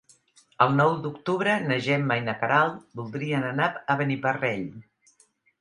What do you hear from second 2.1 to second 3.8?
i na Queralt voldrien anar